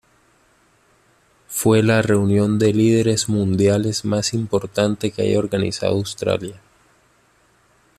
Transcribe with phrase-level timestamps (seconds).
[1.47, 6.59] Fue la reunión de líderes mundiales más importante que haya organizado Australia.